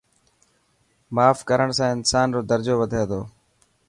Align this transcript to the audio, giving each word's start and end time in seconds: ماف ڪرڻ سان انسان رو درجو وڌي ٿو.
ماف 1.15 1.37
ڪرڻ 1.49 1.69
سان 1.77 1.89
انسان 1.97 2.27
رو 2.35 2.41
درجو 2.49 2.75
وڌي 2.79 3.01
ٿو. 3.09 3.21